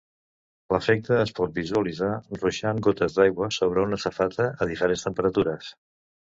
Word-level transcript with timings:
L'efecte 0.75 1.19
es 1.25 1.33
pot 1.39 1.53
visualitzar 1.57 2.09
ruixant 2.41 2.81
gotes 2.89 3.19
d'aigua 3.19 3.53
sobre 3.61 3.87
una 3.91 4.03
safata 4.07 4.51
a 4.67 4.73
diferents 4.75 5.09
temperatures. 5.11 5.73